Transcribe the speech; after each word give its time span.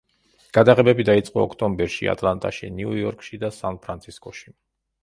გადაღებები 0.57 1.05
დაიწყო 1.09 1.45
ოქტომბერში, 1.49 2.09
ატლანტაში, 2.15 2.73
ნიუ-იორკში 2.81 3.45
და 3.47 3.53
სან-ფრანცისკოში. 3.61 4.53